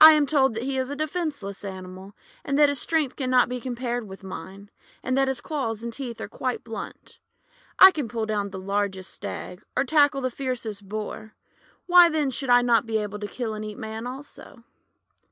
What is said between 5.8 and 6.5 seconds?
and teeth are